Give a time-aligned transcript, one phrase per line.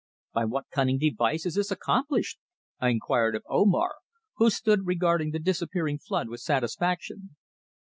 [0.33, 2.39] "By what cunning device is this accomplished?"
[2.79, 3.97] I inquired of Omar,
[4.37, 7.35] who stood regarding the disappearing flood with satisfaction.